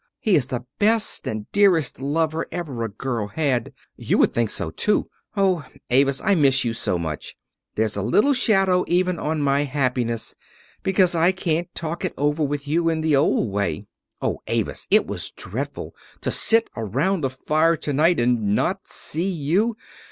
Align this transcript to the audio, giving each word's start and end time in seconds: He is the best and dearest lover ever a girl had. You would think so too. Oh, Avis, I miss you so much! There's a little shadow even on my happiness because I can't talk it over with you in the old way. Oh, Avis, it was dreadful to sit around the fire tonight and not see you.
He 0.19 0.33
is 0.35 0.47
the 0.47 0.65
best 0.79 1.27
and 1.27 1.45
dearest 1.51 1.99
lover 2.01 2.47
ever 2.51 2.83
a 2.83 2.89
girl 2.89 3.27
had. 3.27 3.71
You 3.95 4.17
would 4.17 4.33
think 4.33 4.49
so 4.49 4.71
too. 4.71 5.11
Oh, 5.37 5.63
Avis, 5.91 6.19
I 6.23 6.33
miss 6.33 6.63
you 6.63 6.73
so 6.73 6.97
much! 6.97 7.35
There's 7.75 7.95
a 7.95 8.01
little 8.01 8.33
shadow 8.33 8.83
even 8.87 9.19
on 9.19 9.43
my 9.43 9.61
happiness 9.65 10.33
because 10.81 11.13
I 11.13 11.31
can't 11.31 11.71
talk 11.75 12.03
it 12.03 12.15
over 12.17 12.41
with 12.43 12.67
you 12.67 12.89
in 12.89 13.01
the 13.01 13.15
old 13.15 13.51
way. 13.51 13.85
Oh, 14.23 14.41
Avis, 14.47 14.87
it 14.89 15.05
was 15.05 15.29
dreadful 15.29 15.93
to 16.21 16.31
sit 16.31 16.67
around 16.75 17.21
the 17.21 17.29
fire 17.29 17.77
tonight 17.77 18.19
and 18.19 18.55
not 18.55 18.87
see 18.87 19.29
you. 19.29 19.77